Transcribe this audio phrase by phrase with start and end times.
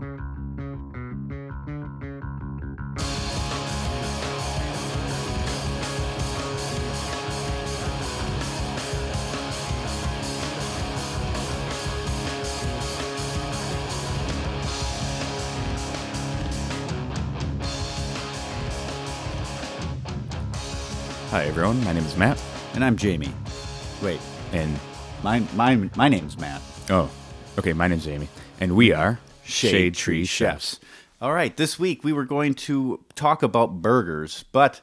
[0.00, 0.04] Hi
[21.44, 22.40] everyone, my name is Matt,
[22.74, 23.32] And I'm Jamie.
[24.00, 24.20] Wait,
[24.52, 24.78] and
[25.24, 26.62] my my my name's Matt.
[26.90, 27.10] oh,
[27.58, 28.28] okay, my name's Amy,
[28.60, 29.18] and we are
[29.48, 30.78] Shade Tree Chefs.
[31.20, 34.80] All right, this week we were going to talk about burgers, but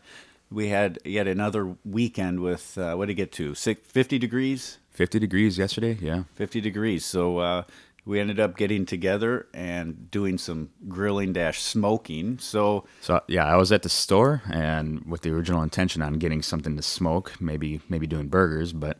[0.51, 3.55] we had yet another weekend with uh, what did it get to?
[3.55, 4.79] Six, 50 degrees?
[4.91, 5.97] 50 degrees yesterday.
[6.01, 7.05] Yeah, 50 degrees.
[7.05, 7.63] So uh,
[8.05, 12.37] we ended up getting together and doing some grilling dash smoking.
[12.39, 16.41] So so yeah, I was at the store and with the original intention on getting
[16.41, 18.99] something to smoke, maybe maybe doing burgers, but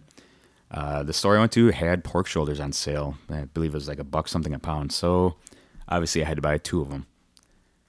[0.72, 3.18] uh, the store I went to had pork shoulders on sale.
[3.30, 4.92] I believe it was like a buck something a pound.
[4.92, 5.36] So
[5.88, 7.06] obviously I had to buy two of them.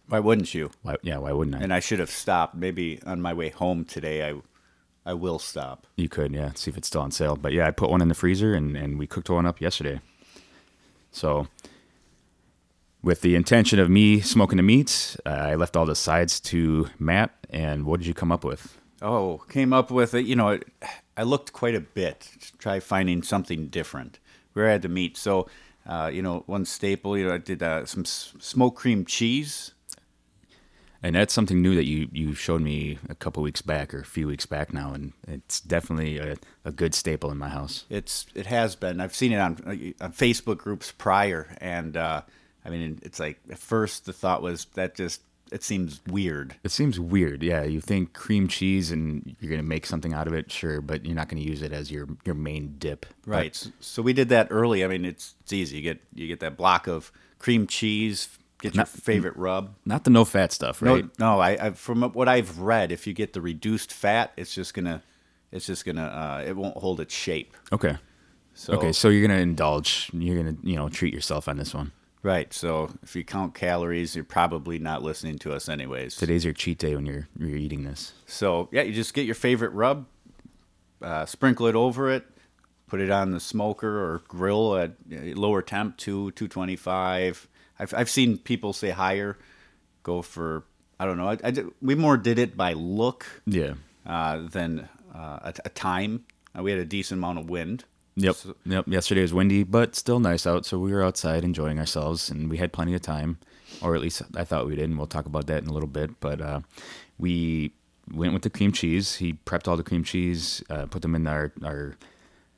[0.08, 0.70] why wouldn't you?
[0.82, 1.60] Why, yeah, why wouldn't I?
[1.60, 2.54] And I should have stopped.
[2.54, 4.40] Maybe on my way home today, I
[5.06, 5.86] I will stop.
[5.96, 7.36] You could, yeah, see if it's still on sale.
[7.36, 10.00] But yeah, I put one in the freezer and, and we cooked one up yesterday.
[11.12, 11.46] So,
[13.02, 16.88] with the intention of me smoking the meats, uh, I left all the sides to
[16.98, 17.30] Matt.
[17.50, 18.76] And what did you come up with?
[19.00, 20.26] Oh, came up with it.
[20.26, 20.58] You know,
[21.16, 24.18] I looked quite a bit to try finding something different.
[24.56, 25.46] Where I had the meat, so
[25.86, 27.16] uh, you know, one staple.
[27.16, 29.72] You know, I did uh, some s- smoked cream cheese.
[31.02, 34.04] And that's something new that you, you showed me a couple weeks back or a
[34.04, 34.92] few weeks back now.
[34.92, 37.84] And it's definitely a, a good staple in my house.
[37.90, 39.00] It's it has been.
[39.00, 42.22] I've seen it on on Facebook groups prior, and uh,
[42.64, 45.20] I mean, it's like at first the thought was that just
[45.52, 46.56] it seems weird.
[46.64, 47.42] It seems weird.
[47.42, 50.80] Yeah, you think cream cheese and you're going to make something out of it, sure,
[50.80, 53.06] but you're not going to use it as your, your main dip.
[53.26, 53.54] Right.
[53.54, 54.84] So, so we did that early.
[54.84, 55.76] I mean, it's it's easy.
[55.76, 58.28] You get you get that block of cream cheese.
[58.62, 59.74] Get your favorite rub.
[59.84, 61.04] not the no fat stuff, right?
[61.18, 61.40] No, no.
[61.40, 65.02] I, I from what I've read, if you get the reduced fat, it's just gonna,
[65.52, 67.54] it's just gonna, uh, it won't hold its shape.
[67.70, 67.98] Okay.
[68.54, 70.08] So, Okay, so you're gonna indulge.
[70.14, 71.92] You're gonna, you know, treat yourself on this one.
[72.26, 72.52] Right.
[72.52, 76.16] So if you count calories, you're probably not listening to us anyways.
[76.16, 78.12] Today's your cheat day when you're you're eating this.
[78.26, 80.06] So yeah, you just get your favorite rub,
[81.00, 82.26] uh, sprinkle it over it,
[82.88, 87.48] put it on the smoker or grill at uh, lower temp, two two twenty five.
[87.78, 89.38] I've I've seen people say higher,
[90.02, 90.64] go for
[90.98, 91.28] I don't know.
[91.28, 93.74] I, I did- we more did it by look Yeah.
[94.06, 96.24] uh, than uh, a, a time.
[96.58, 97.84] Uh, we had a decent amount of wind.
[98.16, 98.34] Yep.
[98.34, 98.88] So- Yep.
[98.88, 102.56] Yesterday was windy, but still nice out, so we were outside enjoying ourselves, and we
[102.56, 103.38] had plenty of time,
[103.82, 104.84] or at least I thought we did.
[104.88, 106.18] And we'll talk about that in a little bit.
[106.20, 106.60] But uh,
[107.18, 107.72] we
[108.10, 109.16] went with the cream cheese.
[109.16, 111.96] He prepped all the cream cheese, uh, put them in our our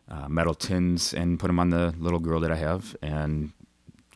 [0.08, 3.52] uh, metal tins, and put them on the little grill that I have, and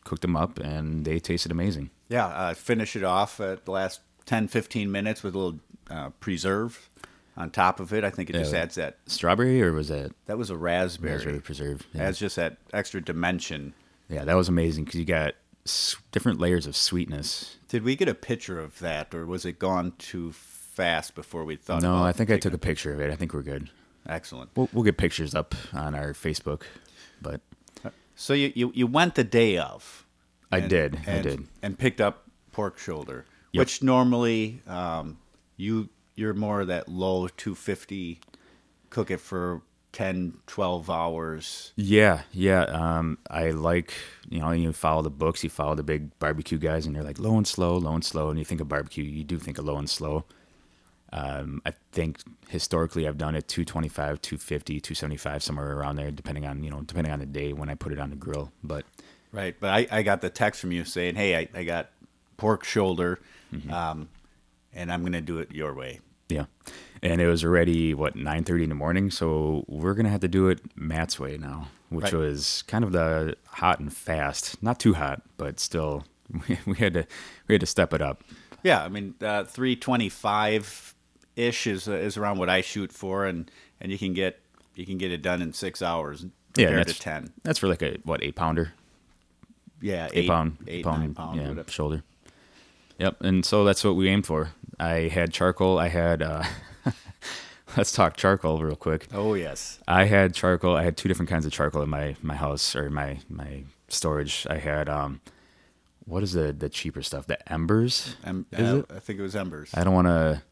[0.05, 1.89] cooked them up, and they tasted amazing.
[2.09, 5.59] Yeah, uh, finish it off at the last 10, 15 minutes with a little
[5.89, 6.89] uh, preserve
[7.37, 8.03] on top of it.
[8.03, 8.97] I think it just adds that.
[9.07, 11.13] Strawberry, or was that That was a raspberry.
[11.13, 11.87] raspberry preserve?
[11.93, 12.03] Yeah.
[12.03, 13.73] Adds just that extra dimension.
[14.09, 15.33] Yeah, that was amazing because you got
[15.65, 17.57] s- different layers of sweetness.
[17.69, 21.55] Did we get a picture of that, or was it gone too fast before we
[21.55, 21.81] thought?
[21.81, 23.11] No, I think I took a picture of it.
[23.11, 23.69] I think we're good.
[24.07, 24.49] Excellent.
[24.55, 26.63] We'll, we'll get pictures up on our Facebook,
[27.21, 27.41] but
[28.15, 30.05] So you, you, you went the day of.
[30.51, 31.47] I and- did, I did.
[31.63, 33.59] And picked up pork shoulder, Yep.
[33.61, 35.17] which normally um,
[35.57, 38.19] you you're more of that low 250.
[38.89, 39.61] Cook it for
[39.93, 41.71] 10, 12 hours.
[41.75, 42.63] yeah, yeah.
[42.63, 43.93] Um, I like
[44.29, 47.19] you know you follow the books, you follow the big barbecue guys, and they're like
[47.19, 48.29] low and slow, low and slow.
[48.29, 50.25] And you think of barbecue, you do think of low and slow.
[51.11, 52.19] Um, I think
[52.49, 57.13] historically I've done it 225, 250, 275, somewhere around there, depending on you know depending
[57.13, 58.51] on the day when I put it on the grill.
[58.63, 58.85] But
[59.31, 61.89] Right, but I, I got the text from you saying, "Hey, I, I got
[62.37, 63.19] pork shoulder,
[63.53, 63.71] Mm-hmm.
[63.71, 64.09] um,
[64.75, 66.45] and I'm gonna do it your way." Yeah,
[67.01, 70.27] and it was already what nine thirty in the morning, so we're gonna have to
[70.27, 72.13] do it Matt's way now, which Right.
[72.13, 74.61] was kind of the hot and fast.
[74.63, 76.05] Not too hot, but still,
[76.47, 77.05] we, we had to
[77.47, 78.23] we had to step it up.
[78.63, 80.95] Yeah, I mean, uh, three twenty-five
[81.35, 84.39] ish is uh, is around what I shoot for, and and you can get
[84.75, 87.33] you can get it done in six hours Yeah, that's to ten.
[87.43, 88.73] That's for like a what eight pounder,
[89.81, 92.03] Yeah, eight, pound, eight pound, nine pound, yeah, shoulder.
[92.99, 94.51] Yep, and so that's what we aimed for.
[94.79, 95.77] I had charcoal.
[95.79, 96.21] I had.
[96.21, 96.43] uh
[97.77, 99.07] Let's talk charcoal real quick.
[99.13, 100.75] Oh yes, I had charcoal.
[100.75, 104.45] I had two different kinds of charcoal in my my house or my my storage.
[104.49, 105.21] I had um,
[106.05, 107.25] what is the the cheaper stuff?
[107.25, 108.15] The embers.
[108.23, 108.85] em- Is it?
[108.95, 109.71] I think it was embers.
[109.73, 110.43] I don't want to.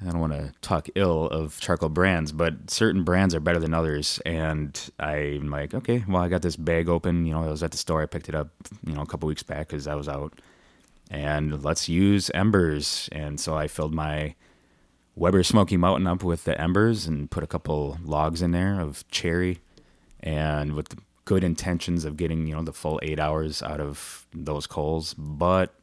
[0.00, 3.74] I don't want to talk ill of charcoal brands, but certain brands are better than
[3.74, 4.20] others.
[4.24, 7.26] And I'm like, okay, well, I got this bag open.
[7.26, 8.00] You know, I was at the store.
[8.02, 8.48] I picked it up,
[8.86, 10.40] you know, a couple weeks back because I was out.
[11.10, 13.08] And let's use embers.
[13.12, 14.34] And so I filled my
[15.14, 19.08] Weber Smoky Mountain up with the embers and put a couple logs in there of
[19.10, 19.60] cherry.
[20.20, 24.26] And with the good intentions of getting, you know, the full eight hours out of
[24.34, 25.14] those coals.
[25.14, 25.74] But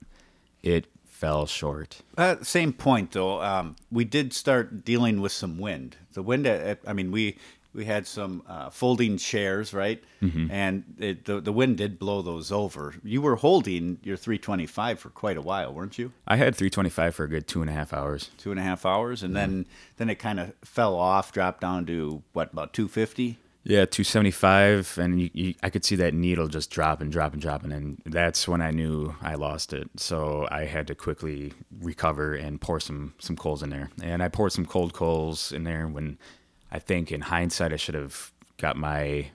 [0.61, 2.01] it fell short.
[2.17, 3.41] Uh, same point though.
[3.41, 5.95] Um, we did start dealing with some wind.
[6.13, 6.45] The wind.
[6.45, 7.37] uh, I mean, we
[7.75, 10.01] we had some uh, folding chairs, right?
[10.21, 10.49] Mm-hmm.
[10.49, 12.95] And it, the the wind did blow those over.
[13.03, 16.13] You were holding your 325 for quite a while, weren't you?
[16.27, 18.31] I had 325 for a good two and a half hours.
[18.37, 19.67] Two and a half hours, and then
[19.97, 23.37] then it kind of fell off, dropped down to what about 250?
[23.67, 27.99] Yeah, 275, and you, you, I could see that needle just dropping, dropping, dropping, and
[28.05, 29.89] that's when I knew I lost it.
[29.95, 31.51] So I had to quickly
[31.81, 33.89] recover and pour some some coals in there.
[34.03, 36.19] And I poured some cold coals in there when
[36.71, 39.27] I think in hindsight I should have got my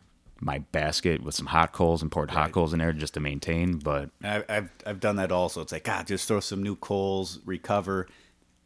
[0.43, 3.79] my basket with some hot coals and poured hot coals in there just to maintain.
[3.79, 5.61] But I, I've I've done that also.
[5.61, 8.07] It's like God, just throw some new coals, recover.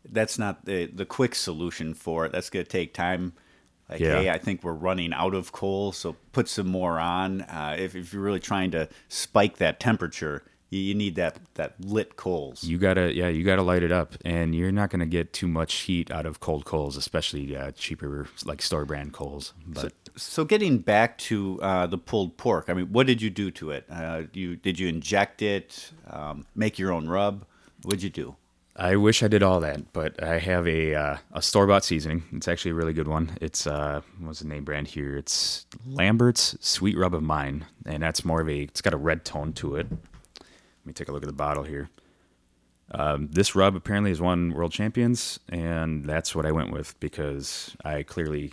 [0.09, 2.33] That's not the the quick solution for it.
[2.33, 3.33] That's gonna take time.
[3.89, 4.21] Like, Yeah.
[4.21, 7.43] hey, I think we're running out of coal, so put some more on.
[7.43, 10.43] Uh, if, if you're really trying to spike that temperature,
[10.75, 12.65] you, you need that, that lit coals.
[12.65, 15.75] you gotta, yeah, you gotta light it up, and you're not gonna get too much
[15.75, 19.53] heat out of cold coals, especially uh, cheaper like store brand coals.
[19.67, 23.51] But So getting back to uh, the pulled pork, I mean, what did you do
[23.53, 23.87] to it?
[23.91, 25.93] Uh, you did you inject it?
[26.11, 27.45] Um, make your own rub?
[27.83, 28.37] What'd you do?
[28.77, 32.25] I wish I did all that, but I have a uh, a store bought seasoning.
[32.33, 33.37] It's actually a really good one.
[33.41, 35.17] It's uh, what's the name brand here?
[35.17, 38.63] It's Lambert's Sweet Rub O' Mine, and that's more of a.
[38.63, 39.87] It's got a red tone to it.
[40.85, 41.89] Let me take a look at the bottle here.
[42.91, 47.75] Um, this rub apparently has won world champions, and that's what I went with because
[47.85, 48.53] I clearly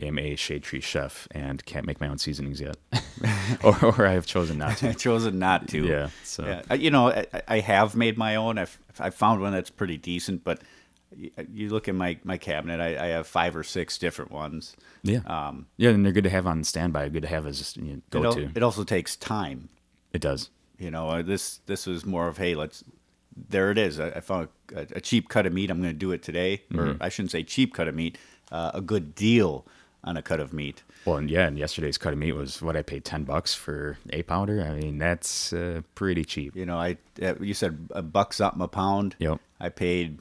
[0.00, 2.76] am a shade tree chef and can't make my own seasonings yet,
[3.64, 4.88] or, or I have chosen not to.
[4.90, 5.84] I chosen not to.
[5.84, 6.62] Yeah, so- yeah.
[6.70, 8.56] Uh, you know, I, I have made my own.
[8.58, 10.62] I've I found one that's pretty decent, but
[11.52, 14.76] you look in my my cabinet, I, I have five or six different ones.
[15.02, 17.08] Yeah, Um, yeah, and they're good to have on standby.
[17.08, 18.50] Good to have as you know, go to.
[18.54, 19.70] it also takes time.
[20.12, 20.50] It does.
[20.80, 22.82] You know, uh, this this was more of hey, let's.
[23.48, 24.00] There it is.
[24.00, 25.70] I, I found a, a cheap cut of meat.
[25.70, 27.02] I'm going to do it today, or Mm-hmm.
[27.02, 28.18] I shouldn't say cheap cut of meat.
[28.50, 29.64] Uh, a good deal
[30.02, 30.82] on a cut of meat.
[31.04, 33.98] Well, and yeah, and yesterday's cut of meat was what I paid ten bucks for
[34.12, 34.62] a pounder.
[34.62, 36.56] I mean, that's uh, pretty cheap.
[36.56, 39.16] You know, I uh, you said a buck something a pound.
[39.18, 39.38] Yep.
[39.60, 40.20] I paid.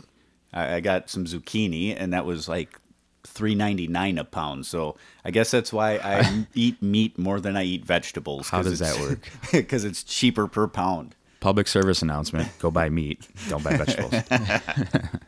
[0.53, 2.79] I, I got some zucchini, and that was like
[3.23, 4.65] three ninety nine a pound.
[4.65, 4.95] So
[5.25, 8.49] I guess that's why I eat meat more than I eat vegetables.
[8.49, 9.29] How does that work?
[9.51, 11.15] Because it's cheaper per pound.
[11.39, 14.13] Public service announcement: Go buy meat, don't buy vegetables.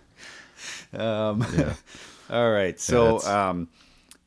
[0.93, 1.45] Um.
[2.29, 2.79] All right.
[2.79, 3.67] So that's- um,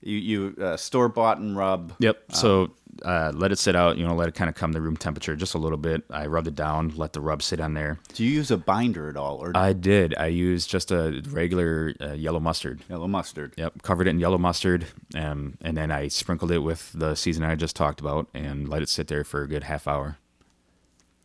[0.03, 1.93] you you uh, store bought and rub.
[1.99, 2.23] yep.
[2.33, 2.71] So
[3.03, 3.97] uh, let it sit out.
[3.99, 6.05] You know, let it kind of come to room temperature just a little bit.
[6.11, 7.99] I rubbed it down, let the rub sit on there.
[8.13, 10.15] Do you use a binder at all, or I did.
[10.17, 12.83] I used just a regular uh, yellow mustard.
[12.89, 13.55] yellow mustard?
[13.57, 17.51] Yep, covered it in yellow mustard, um, and then I sprinkled it with the seasoning
[17.51, 20.19] I just talked about, and let it sit there for a good half hour.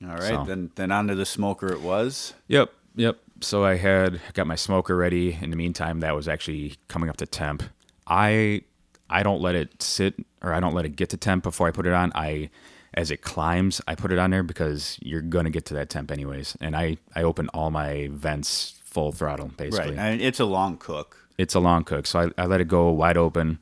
[0.04, 0.24] All right.
[0.24, 2.33] So- Then then onto the smoker it was.
[2.48, 3.18] Yep, yep.
[3.42, 5.38] So I had got my smoker ready.
[5.42, 7.63] In the meantime, that was actually coming up to temp.
[8.07, 8.62] I
[9.09, 11.71] I don't let it sit or I don't let it get to temp before I
[11.71, 12.11] put it on.
[12.15, 12.50] I
[12.94, 16.11] as it climbs, I put it on there because you're gonna get to that temp
[16.11, 16.57] anyways.
[16.61, 19.95] And I I open all my vents full throttle basically.
[19.95, 19.99] Right.
[19.99, 21.28] I mean, it's a long cook.
[21.37, 23.59] It's a long cook, so I, I let it go wide open.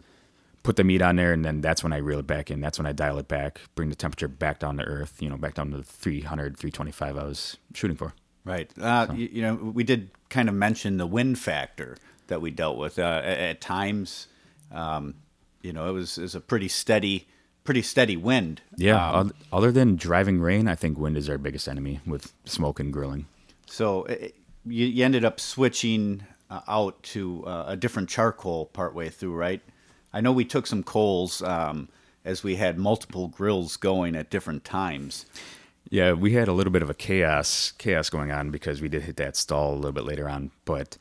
[0.64, 2.60] Put the meat on there, and then that's when I reel it back in.
[2.60, 5.22] That's when I dial it back, bring the temperature back down to earth.
[5.22, 8.14] You know, back down to the 300, 325 I was shooting for.
[8.44, 8.72] Right.
[8.80, 12.78] Uh, you, you know, we did kind of mention the wind factor that we dealt
[12.78, 12.98] with.
[12.98, 14.28] Uh, at, at times,
[14.72, 15.16] um,
[15.62, 17.28] you know, it was is a pretty steady,
[17.64, 18.62] pretty steady wind.
[18.76, 19.12] Yeah.
[19.12, 22.92] Um, other than driving rain, I think wind is our biggest enemy with smoke and
[22.94, 23.28] grilling.
[23.66, 24.36] so it,
[24.66, 29.62] you, you ended up switching uh, out to uh, a different charcoal partway through, right?
[30.14, 31.90] I know we took some coals um,
[32.26, 35.26] as we had multiple grills going at different times.
[35.90, 39.04] Yeah, we had a little bit of a chaos chaos going on because we did
[39.04, 40.52] hit that stall a little bit later on.
[40.66, 40.98] But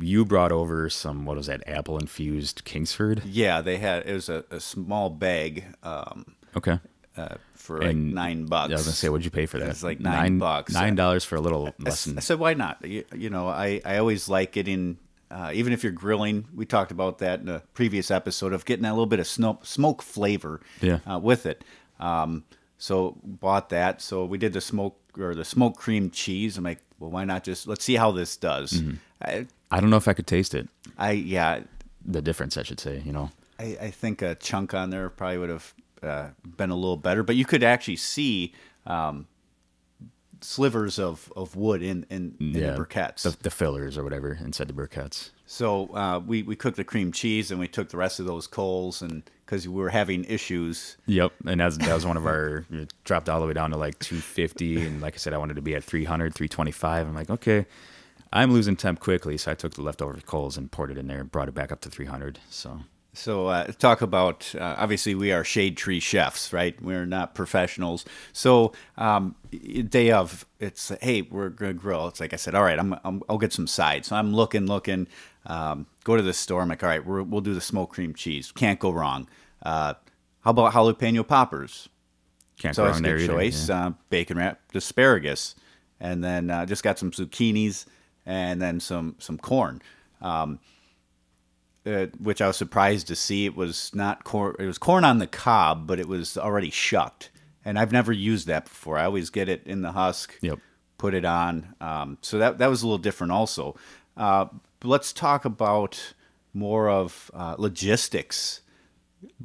[0.00, 3.22] you brought over some what was that apple infused Kingsford?
[3.24, 6.78] Yeah, they had it was a, a small bag um, Okay.
[7.16, 8.70] uh, for like nine bucks.
[8.70, 9.68] I was gonna say, what'd you pay for that?
[9.70, 10.72] It's like nine bucks.
[10.72, 12.84] Nine dollars for a little I s- less than I said, why not?
[12.84, 14.98] You, you know, I, I always like getting,
[15.30, 18.82] uh, even if you're grilling, we talked about that in a previous episode of getting
[18.82, 20.98] that little bit of smoke, smoke flavor Yeah.
[21.06, 21.64] uh, with it.
[22.00, 22.44] Um,
[22.78, 24.02] so bought that.
[24.02, 26.58] So we did the smoke or the smoked cream cheese.
[26.58, 28.72] I'm like, well, why not just let's see how this does.
[28.72, 28.94] Mm-hmm.
[29.22, 30.68] I, I don't know if I could taste it.
[30.96, 31.60] I yeah,
[32.04, 33.02] The difference, I should say.
[33.04, 33.30] You know.
[33.58, 37.22] I, I think a chunk on there probably would have uh, been a little better,
[37.22, 38.54] but you could actually see
[38.86, 39.26] um,
[40.44, 43.22] slivers of, of wood in in, in the briquettes.
[43.22, 45.30] The, the fillers or whatever inside the briquettes.
[45.46, 48.46] So uh, we we cooked the cream cheese and we took the rest of those
[48.46, 50.96] coals and because we were having issues.
[51.06, 53.70] Yep, and that was, that was one of our it dropped all the way down
[53.70, 57.06] to like 250, and like I said, I wanted to be at 300, 325.
[57.06, 57.66] I'm like, okay,
[58.32, 61.20] I'm losing temp quickly, so I took the leftover coals and poured it in there
[61.20, 62.38] and brought it back up to 300.
[62.50, 62.80] So
[63.14, 66.80] So uh, talk about uh, obviously we are shade tree chefs, right?
[66.82, 68.04] We're not professionals.
[68.32, 69.36] So um,
[69.88, 72.08] day of, it's hey, we're gonna grill.
[72.08, 74.08] It's like I said, all right, I'm, I'm I'll get some sides.
[74.08, 75.06] So I'm looking, looking.
[75.46, 76.62] Um, go to the store.
[76.62, 78.50] I'm like, all right, we're, we'll do the smoked cream cheese.
[78.50, 79.28] Can't go wrong.
[79.62, 79.94] Uh,
[80.40, 81.88] how about jalapeno poppers?
[82.58, 83.32] can't So go wrong there either.
[83.32, 83.68] choice.
[83.68, 83.86] yeah.
[83.86, 85.54] Uh, bacon wrapped asparagus,
[86.00, 87.86] and then uh, just got some zucchinis
[88.26, 89.82] and then some some corn.
[90.20, 90.58] Um,
[91.86, 93.44] uh, which I was surprised to see.
[93.46, 94.56] It was not corn.
[94.58, 97.30] It was corn on the cob, but it was already shucked.
[97.64, 98.98] And I've never used that before.
[98.98, 100.58] I always get it in the husk, Yep.
[100.98, 101.74] put it on.
[101.80, 103.74] Um, so that that was a little different, also.
[104.16, 104.46] Uh,
[104.82, 106.14] let's talk about
[106.52, 108.60] more of uh, logistics.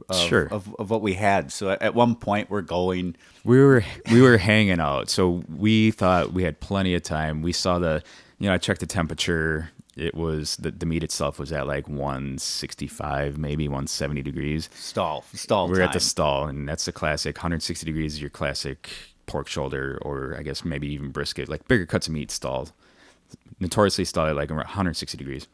[0.09, 0.47] Of, Sure.
[0.51, 1.53] Of, of what we had.
[1.53, 3.15] So at, at one point, we're going.
[3.45, 7.41] we were we were hanging out, so we thought we had plenty of time.
[7.41, 8.03] We saw the,
[8.39, 9.69] you know, I checked the temperature.
[9.99, 14.69] It was the the meat itself was at like 165, maybe 170 degrees.
[14.73, 15.67] Stall, stall.
[15.67, 18.89] We're at the stall, and that's the classic 160 degrees is your classic
[19.25, 22.71] pork shoulder, or I guess maybe even brisket, like bigger cuts of meat stalled.
[23.59, 25.47] Notoriously stalled at like 160 degrees.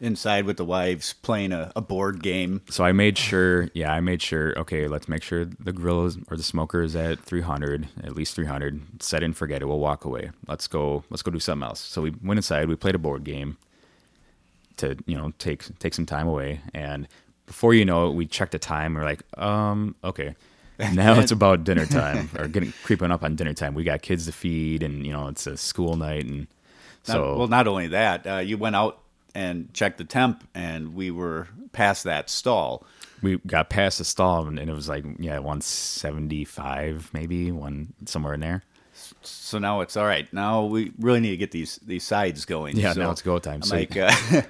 [0.00, 2.60] inside with the wives playing a, a board game.
[2.68, 4.58] So I made sure, yeah, I made sure.
[4.58, 8.34] Okay, let's make sure the grill is, or the smoker is at 300, at least
[8.34, 9.00] 300.
[9.02, 9.66] Set and forget it.
[9.66, 10.32] We'll walk away.
[10.48, 11.04] Let's go.
[11.08, 11.80] Let's go do something else.
[11.80, 12.68] So we went inside.
[12.68, 13.56] We played a board game
[14.78, 16.60] to you know take take some time away.
[16.74, 17.08] And
[17.46, 18.94] before you know it, we checked the time.
[18.94, 20.34] We're like, um, okay.
[20.94, 23.74] Now it's about dinner time or getting creeping up on dinner time.
[23.74, 26.48] We got kids to feed, and you know it's a school night, and Not-
[27.04, 28.98] so well, not only that, uh, you went out
[29.34, 32.84] and checked the temp, and we were past that stall.
[33.22, 38.34] we got past the stall and, and it was like yeah 175 maybe one somewhere
[38.34, 38.62] in there
[39.22, 40.32] So now it's all right.
[40.32, 42.76] Now we really need to get these these sides going.
[42.76, 43.56] Yeah, so now it's go time.
[43.56, 43.90] I'm So- like,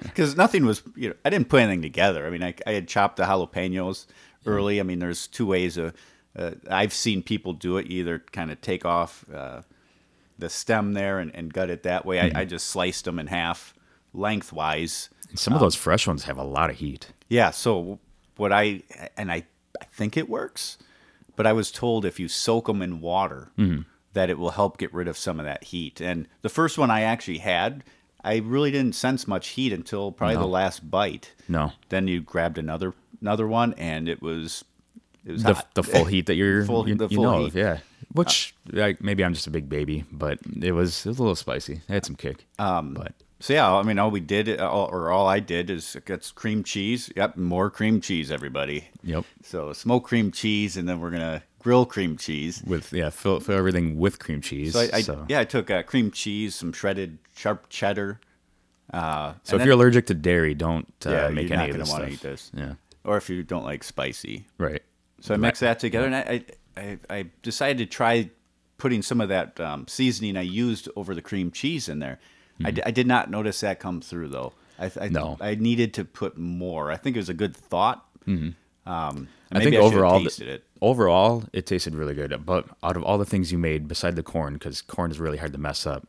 [0.03, 2.25] because nothing was, you know, I didn't put anything together.
[2.25, 4.05] I mean, I, I had chopped the jalapenos
[4.45, 4.79] early.
[4.79, 5.93] I mean, there's two ways of.
[6.35, 7.87] Uh, I've seen people do it.
[7.91, 9.61] Either kind of take off uh,
[10.39, 12.17] the stem there and, and gut it that way.
[12.29, 12.35] Hmm.
[12.37, 13.73] I, I just sliced them in half
[14.13, 15.09] lengthwise.
[15.35, 17.49] Some of those fresh ones have a lot of heat Yeah.
[17.51, 17.99] So
[18.37, 18.83] what I
[19.17, 19.43] and I
[19.81, 20.77] I think it works,
[21.35, 23.81] but I was told if you soak them in water, Mm-hmm.
[24.13, 25.99] That it will help get rid of some of that heat.
[26.01, 27.83] And the first one I actually had,
[28.23, 31.33] I really didn't sense much heat until probably the last bite.
[31.47, 34.63] no Then you grabbed another another one, and it was
[35.25, 37.47] it was the, the full heat that you're Full- you, the you full know heat.
[37.47, 37.77] of yeah
[38.11, 41.35] which like, maybe i'm just a big baby but it was it was a little
[41.35, 44.69] spicy it had some kick um but So yeah, I mean, all we did, uh,
[44.69, 47.11] all- or all I did, is get cream cheese.
[47.17, 48.85] Yep, more cream cheese, everybody.
[49.03, 52.61] yep So smoked cream cheese, and then we're gonna grill cream cheese.
[52.65, 55.71] with yeah fill, fill everything with cream cheese So, I, I so, yeah, I took
[55.71, 58.19] uh, cream cheese, some shredded sharp cheddar.
[58.91, 61.89] Uh, So if you're allergic to dairy don't uh, Yeah, make any not of this
[61.89, 62.51] stuff eat this.
[62.53, 62.73] yeah
[63.05, 64.45] or if you don't like spicy.
[64.57, 64.81] right
[65.21, 66.43] So I mixed that together, and I,
[66.77, 68.29] I, I, decided to try
[68.77, 72.19] putting some of that um, seasoning I used over the cream cheese in there.
[72.63, 74.53] I, d- I did not notice that come through though.
[74.79, 75.13] I, I, Mm-hmm.
[75.13, 75.37] No.
[75.41, 76.91] I needed to put more.
[76.91, 78.05] I think it was a good thought.
[78.27, 78.51] Mm-hmm.
[78.89, 80.63] Um, I think I overall, tasted it.
[80.81, 82.45] overall, it tasted really good.
[82.45, 85.37] But out of all the things you made, beside the corn, because corn is really
[85.37, 86.07] hard to mess up,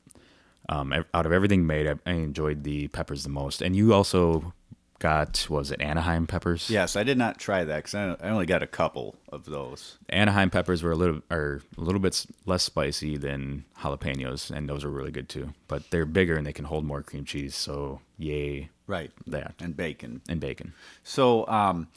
[0.68, 3.60] um, out of everything made, I, I enjoyed the peppers the most.
[3.62, 4.52] And you also
[5.00, 6.70] got was it Anaheim peppers?
[6.70, 9.98] Yes, I did not try that because I, I only got a couple of those.
[10.08, 14.82] Anaheim peppers were a little are a little bit less spicy than jalapenos, and those
[14.84, 15.52] are really good too.
[15.68, 17.54] But they're bigger and they can hold more cream cheese.
[17.54, 19.10] So yay Right.
[19.26, 20.22] that And bacon.
[20.28, 20.72] and bacon.
[21.02, 21.88] So, um,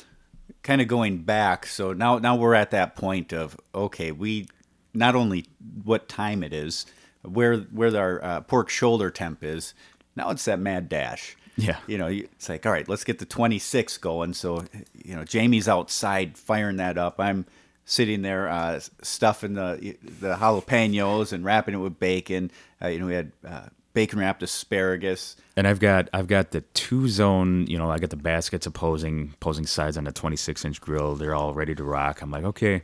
[0.63, 4.48] kind of going back, so now now we're at that point of okay, we
[4.94, 5.46] not only
[5.84, 6.86] what time it is,
[7.22, 9.74] where where our uh, pork shoulder temp is.
[10.16, 11.36] Now it's that mad dash.
[11.56, 11.77] Yeah.
[11.88, 14.34] You know, it's like all right, let's get the 26 going.
[14.34, 17.20] So, you know, Jamie's outside firing that up.
[17.20, 17.46] I'm
[17.86, 22.51] sitting there uh, stuffing the the jalapenos and wrapping it with bacon.
[22.82, 25.36] Uh, you know, we had uh, bacon wrapped asparagus.
[25.56, 29.32] And I've got I've got the two zone, you know, I got the baskets opposing
[29.34, 31.16] opposing sides on the 26 inch grill.
[31.16, 32.22] They're all ready to rock.
[32.22, 32.84] I'm like, okay,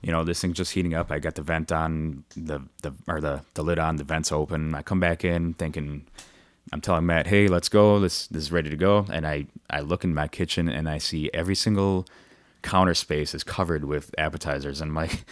[0.00, 1.10] you know, this thing's just heating up.
[1.10, 4.76] I got the vent on, the the or the the lid on, the vent's open.
[4.76, 6.06] I come back in thinking,
[6.72, 7.98] I'm telling Matt, hey, let's go.
[7.98, 9.06] This this is ready to go.
[9.12, 12.06] And I I look in my kitchen and I see every single
[12.62, 14.80] counter space is covered with appetizers.
[14.80, 15.24] And like.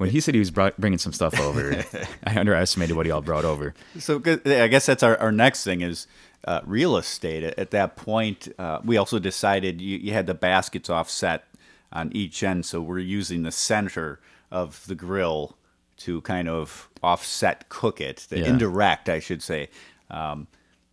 [0.00, 1.84] When he said he was brought, bringing some stuff over,
[2.26, 3.74] I underestimated what he all brought over.
[3.98, 4.16] So
[4.46, 6.06] I guess that's our, our next thing is
[6.46, 7.44] uh, real estate.
[7.44, 11.44] At, at that point, uh, we also decided you, you had the baskets offset
[11.92, 15.56] on each end, so we're using the center of the grill
[15.98, 18.46] to kind of offset cook it, the Yeah.
[18.46, 19.68] indirect, I should say.
[20.10, 20.46] Um,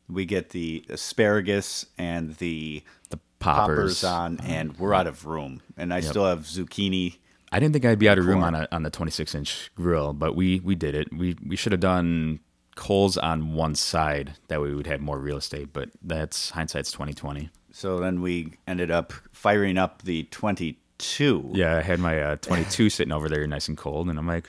[0.09, 4.01] we get the asparagus and the The poppers.
[4.01, 5.61] poppers on, and we're out of room.
[5.77, 7.19] And I still have zucchini.
[7.51, 10.13] I didn't think I'd be out of room on a, on the 26 inch grill,
[10.13, 11.13] but we we did it.
[11.13, 12.39] We we should have done
[12.75, 14.33] coals on one side.
[14.47, 15.73] That way we would have more real estate.
[15.73, 17.49] But that's hindsight's 2020.
[17.71, 21.51] So then we ended up firing up the 22.
[21.53, 24.47] Yeah, I had my uh, 22 sitting over there, nice and cold, and I'm like,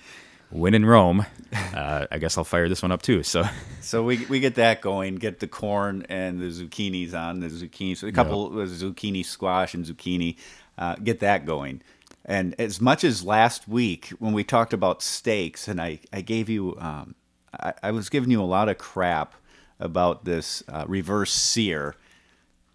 [0.51, 1.27] win in Rome.
[1.75, 3.23] Uh, I guess I'll fire this one up too.
[3.23, 3.45] So
[3.81, 7.97] So we we get that going, get the corn and the zucchinis on the zucchini,
[7.97, 10.37] so a couple of zucchini squash and zucchini,
[10.77, 11.81] uh, get that going.
[12.29, 16.51] And as much as last week when we talked about steaks, and I I gave
[16.51, 17.15] you, um,
[17.59, 19.35] I, I was giving you a lot of crap
[19.81, 21.95] about this uh, reverse sear,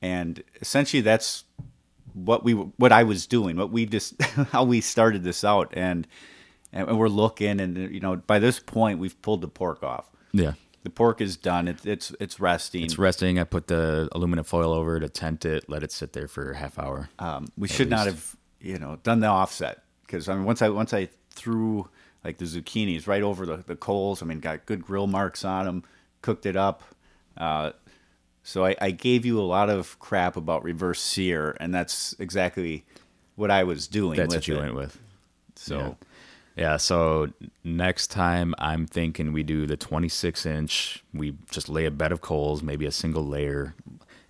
[0.02, 1.44] and essentially that's
[2.14, 4.20] what we what I was doing, what we just
[4.52, 6.08] how we started this out, and
[6.72, 10.10] and we're looking, and you know by this point we've pulled the pork off.
[10.32, 11.68] yeah, The pork is done.
[11.68, 12.86] It, it's it's resting.
[12.86, 13.38] it's resting.
[13.38, 16.58] I put the aluminum foil over to tent it, let it sit there for a
[16.58, 17.10] half hour.
[17.20, 20.70] um, we should not have you know done the offset because I mean once I
[20.70, 21.90] once I threw
[22.24, 24.24] like the zucchinis right over the, the coals.
[24.24, 25.84] I mean got good grill marks on them.
[26.22, 26.82] Cooked it up.
[27.38, 27.72] Uh,
[28.44, 32.84] so I, I gave you a lot of crap about reverse sear, and that's exactly
[33.36, 34.18] what I was doing.
[34.18, 34.60] That's what you it.
[34.60, 35.00] went with.
[35.56, 35.94] So Yeah.
[36.56, 41.04] Yeah, so next time I'm thinking we do the 26 inch.
[41.12, 43.74] We just lay a bed of coals, maybe a single layer,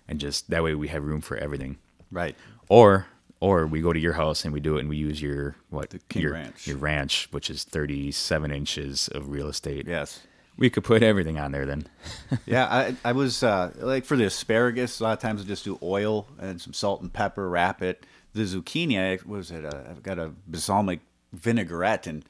[0.08, 1.76] and just that way we have room for everything.
[2.10, 2.34] right.
[2.70, 3.06] Or
[3.40, 5.94] or we go to your house and we do it and we use your what
[6.08, 6.66] King your Ranch.
[6.66, 9.86] your ranch, which is 37 inches of real estate.
[9.86, 10.20] Yes.
[10.56, 11.86] we could put everything on there then.
[12.46, 15.00] yeah, I, I was uh, like for the asparagus.
[15.00, 18.06] A lot of times I just do oil and some salt and pepper, wrap it.
[18.34, 19.64] The zucchini, I was it?
[19.64, 21.00] Uh, I've got a balsamic
[21.32, 22.24] vinaigrette, and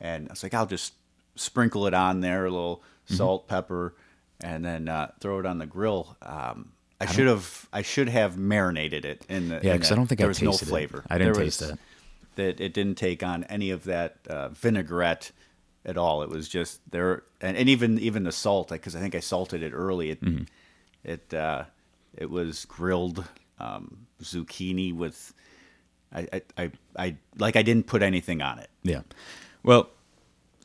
[0.00, 0.94] and I was like, I'll just
[1.34, 3.16] sprinkle it on there, a little Mm-hmm.
[3.16, 3.96] salt, pepper,
[4.40, 6.16] and then uh, throw it on the grill.
[6.22, 6.70] Um,
[7.02, 9.96] I should have I should have marinated it in the Yeah, in 'cause the- I
[9.96, 10.70] don't think I there was no tasted it.
[10.70, 11.04] flavor.
[11.08, 11.78] I didn't There taste was- that.
[12.36, 15.32] That it didn't take on any of that uh, vinaigrette
[15.84, 16.22] at all.
[16.22, 19.62] It was just there, and, and even even the salt, because I think I salted
[19.62, 20.10] it early.
[20.10, 20.44] It Mm-hmm.
[21.04, 21.64] it uh,
[22.16, 23.24] it was grilled
[23.58, 25.34] um, zucchini with.
[26.14, 28.70] I, I, I, I like I didn't put anything on it.
[28.82, 29.02] Yeah.
[29.62, 29.90] Well,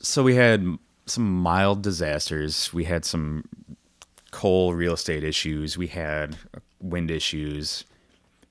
[0.01, 2.73] so we had some mild disasters.
[2.73, 3.43] We had some
[4.37, 5.79] coal real estate issues.
[5.79, 6.37] We had
[6.79, 7.85] wind issues.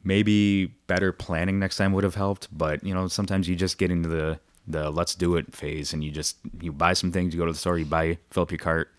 [0.02, 3.92] Maybe better planning next time would have helped, but you know, sometimes you just get
[3.92, 7.38] into the the let's do it phase and you just you buy some things, you
[7.38, 8.90] go to the store, you buy fill up your cart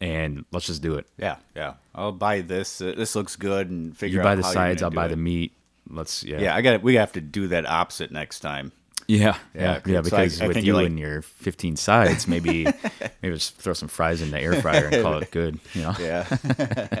[0.00, 1.06] and let's just do it.
[1.18, 1.74] Yeah, yeah.
[1.94, 2.80] I'll buy this.
[2.80, 5.10] Uh, this looks good, and figure You buy the sides, I'll buy it.
[5.10, 5.52] the meat.
[5.86, 6.40] Let's yeah.
[6.40, 6.82] Yeah, I got.
[6.82, 8.72] We have to do that opposite next time.
[9.08, 10.02] Yeah, Yeah, yeah, yeah.
[10.02, 12.64] so I- Because I with you like- and your 15 sides, maybe
[13.22, 15.58] maybe just throw some fries in the air fryer and call it good.
[15.74, 15.94] You know.
[16.00, 17.00] Yeah.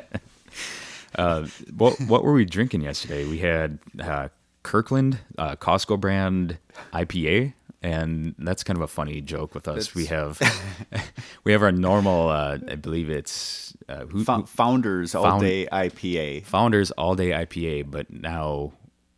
[1.76, 3.26] What What were we drinking yesterday?
[3.26, 4.28] We had uh,
[4.62, 6.58] Kirkland uh, Costco brand
[6.92, 9.94] IPA, and that's kind of a funny joke with us.
[9.94, 10.40] We have
[11.44, 12.28] we have our normal.
[12.28, 16.46] Uh, I believe it's uh, who- Founders all Found- day IPA.
[16.46, 18.72] Founders All Day IPA, but now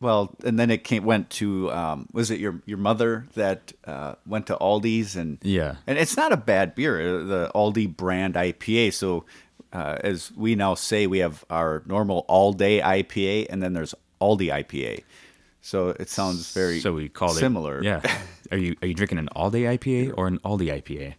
[0.04, 4.16] Well, and then it came went to um, was it your your mother that uh,
[4.26, 5.76] went to Aldi's and Yeah.
[5.86, 8.92] and it's not a bad beer, uh, the Aldi brand IPA.
[8.92, 9.24] So
[9.72, 13.94] uh, as we now say, we have our normal all day IPA, and then there's
[14.20, 15.04] Aldi IPA.
[15.62, 17.78] So it sounds very so we called similar.
[17.78, 17.84] it.
[17.84, 18.00] Yeah.
[18.52, 21.14] Are you are you drinking an All Day IPA or an Aldi IPA?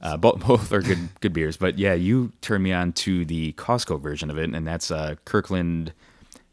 [0.00, 3.52] Uh, both both are good good beers, but yeah, you turned me on to the
[3.54, 5.92] Costco version of it, and that's uh, Kirkland.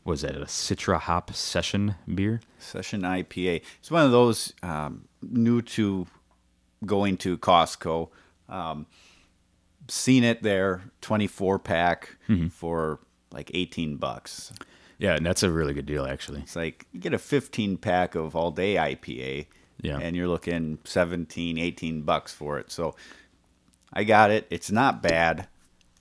[0.06, 2.42] Was it a Citra Hop Session beer?
[2.58, 3.62] Session IPA.
[3.80, 6.08] It's one of those um, new to
[6.86, 8.10] going to Costco.
[8.48, 8.86] Um,
[9.88, 12.48] seen it there, 24 pack Mm-hmm.
[12.48, 13.00] for
[13.32, 14.52] like 18 bucks.
[14.98, 16.42] Yeah, and that's a really good deal actually.
[16.42, 19.48] It's like you get a 15 pack of all day IPA,
[19.82, 19.98] Yeah.
[20.00, 22.72] and you're looking 17, 18 bucks for it.
[22.72, 22.96] So
[23.94, 24.46] I got it.
[24.50, 25.48] It's not bad,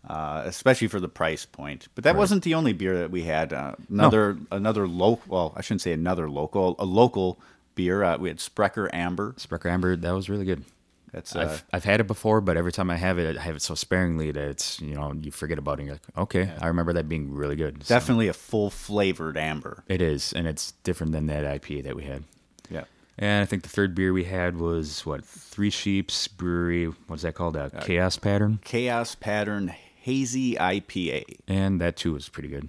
[0.06, 1.88] uh, especially for the price point.
[1.94, 3.52] But that wasn't the only beer that we had.
[3.52, 5.22] Uh, another another local.
[5.26, 6.76] Well, I shouldn't say another local.
[6.78, 7.40] A local
[7.74, 8.02] beer.
[8.02, 9.34] Uh, we had Sprecher Amber.
[9.36, 10.64] Sprecher Amber, that was really good.
[11.12, 13.56] That's uh, I've I've had it before, but every time I have it, I have
[13.56, 15.82] it so sparingly that it's you know you forget about it.
[15.82, 17.84] And you're like, okay, I remember that being really good.
[17.84, 19.84] So definitely a full flavored amber.
[19.88, 22.24] it is, and it's different than that IPA that we had.
[22.70, 22.84] Yeah.
[23.16, 26.84] And I think the third beer we had was what Three Sheeps Brewery.
[27.06, 27.56] What's that called?
[27.56, 31.24] A Chaos Pattern, Chaos Pattern Hazy IPA.
[31.46, 32.68] and that too was pretty good.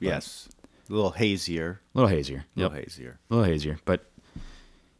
[0.00, 0.48] Yes.
[0.88, 1.80] A little hazier.
[1.94, 2.38] A little hazier.
[2.56, 2.70] A Yep.
[2.72, 3.18] little hazier.
[3.30, 4.06] a little hazier, but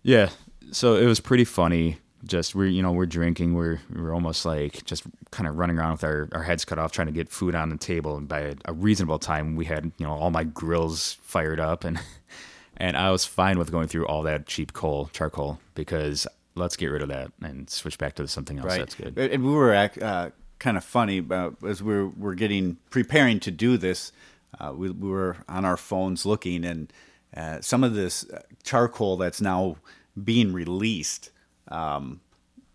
[0.03, 0.31] yeah.
[0.73, 1.99] So it was pretty funny.
[2.25, 3.55] Just we're you know we're drinking.
[3.55, 6.93] We're we're almost like just kind of running around with our, our heads cut off,
[6.93, 8.17] trying to get food on the table.
[8.19, 11.99] And by a reasonable time, we had you know all my grills fired up, and
[12.77, 16.89] and I was fine with going through all that cheap coal charcoal because let's get
[16.89, 18.79] rid of that and switch back to something else Right.
[18.81, 19.17] that's good.
[19.17, 23.51] And we were uh, kind of funny about as we were, we're getting preparing to
[23.51, 24.13] do this.
[24.61, 26.93] Uh, we, we were on our phones looking, and
[27.37, 29.77] uh, some of this uh, charcoal that's now
[30.23, 31.31] being released,
[31.69, 32.21] um,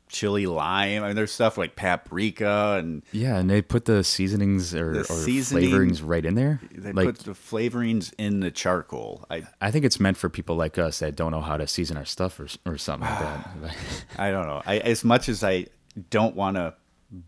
[0.08, 1.04] chili lime.
[1.04, 5.00] I mean, there's stuff like paprika, and Yeah, and they put the seasonings or, The
[5.02, 6.62] or seasoning- flavorings right in there.
[6.71, 9.26] they like put the flavorings in the charcoal.
[9.30, 11.98] I I think it's meant for people like us that don't know how to season
[11.98, 13.76] our stuff or or something like that.
[14.17, 14.62] I don't know.
[14.65, 15.67] I, as much as I
[16.10, 16.74] don't want to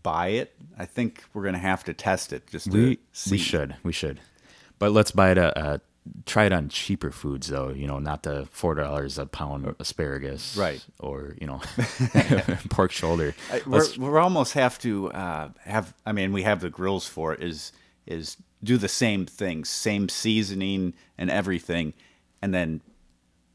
[0.02, 3.32] buy it, I think we're gonna have to test it just to we see.
[3.32, 4.20] we should we should,
[4.78, 5.38] but let's buy it.
[5.38, 5.80] A, a
[6.26, 7.70] try it on cheaper foods though.
[7.70, 10.84] You know, not the four dollars a pound asparagus, Right.
[11.00, 11.60] Or you know,
[12.70, 13.34] pork shoulder.
[13.52, 15.94] I- we're, we're almost have to uh, have.
[16.06, 17.42] I mean, we have the grills for it.
[17.42, 17.72] Is
[18.06, 21.94] is do the same things, same seasoning and everything,
[22.42, 22.80] and then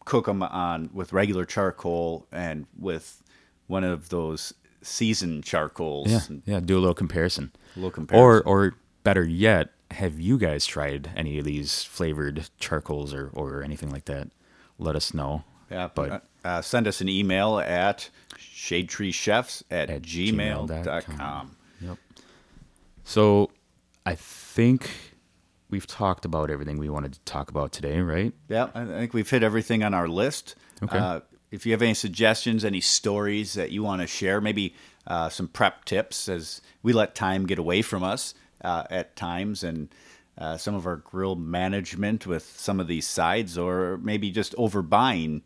[0.05, 3.21] cook them on with regular charcoal and with
[3.67, 6.11] one of those seasoned charcoals.
[6.11, 6.59] yeah, yeah.
[6.59, 7.51] Do a little comparison.
[7.75, 8.43] A little Or comparison.
[8.45, 13.89] or better yet, have you guys tried any of these flavored charcoals or or anything
[13.91, 14.29] like that?
[14.79, 15.43] Let us know.
[15.71, 20.83] Yeah, but but uh, send us an email at shadetreechefs at, At gmail gmail.com.
[20.83, 21.55] dot com.
[21.81, 21.97] Yep.
[23.03, 23.49] So
[24.05, 24.89] I think
[25.69, 28.33] we've talked about everything we wanted to talk about today, right?
[28.49, 30.55] Yeah, I think we've hit everything on our list.
[30.83, 30.97] Okay.
[30.97, 31.21] Uh,
[31.53, 34.73] if you have any suggestions, any stories that you want to share, maybe
[35.05, 39.63] uh, some prep tips, as we let time get away from us uh, at times,
[39.63, 39.89] and
[40.37, 45.41] uh, some of our grill management with some of these sides, or maybe just overbuying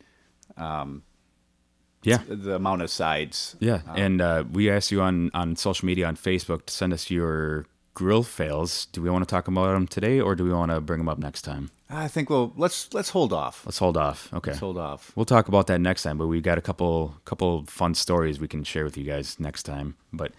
[2.04, 2.20] Yeah.
[2.28, 3.58] the amount of sides.
[3.60, 7.12] Yeah, and uh, we asked you on on social media on Facebook to send us
[7.12, 7.66] your
[7.96, 8.86] grill fails.
[8.94, 11.10] Do we want to talk about them today, or do we want to bring them
[11.10, 11.70] up next time?
[11.90, 13.66] I think well, let's let's hold off.
[13.66, 14.34] Let's hold off.
[14.34, 15.12] Okay, Let's hold off.
[15.16, 16.18] we'll talk about that next time.
[16.18, 19.64] But we got a couple couple fun stories we can share with you guys next
[19.64, 19.96] time.
[20.12, 20.34] But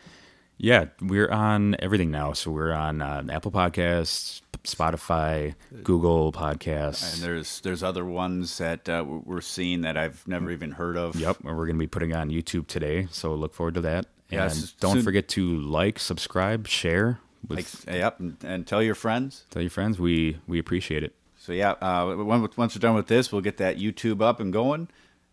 [0.58, 2.32] yeah, we're on everything now.
[2.34, 7.14] So we're on uh, Apple Podcasts, Spotify, Google Podcasts.
[7.14, 11.16] And there's there's other ones that uh, we're seeing that I've never even heard of.
[11.16, 14.06] Yep, and we're going to be putting on YouTube today, so look forward to that.
[14.30, 18.82] Yes, and don't soon- forget to like, subscribe, share with Like, yep, and, and tell
[18.82, 19.44] your friends.
[19.48, 19.98] tell your friends.
[19.98, 21.14] We we appreciate it.
[21.48, 24.52] So yeah, uh, when, once we're done with this, we'll get that YouTube up and
[24.52, 24.86] going.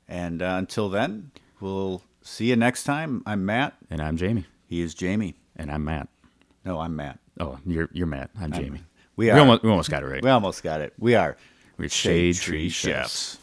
[0.08, 3.22] And uh, until then, we'll see you next time.
[3.26, 3.76] I'm Matt.
[3.90, 5.36] And I'm Jamie, He is Jamie.
[5.58, 6.08] and I'm Matt.
[6.64, 7.20] No, I'm Matt.
[7.38, 8.30] Oh, you're you're Matt.
[8.40, 8.80] I'm Jamie.
[9.18, 10.24] we We are- almost we almost got it right.
[10.24, 10.94] We almost got it.
[10.98, 11.36] We are
[11.78, 13.38] We're Shade Tree Chefs.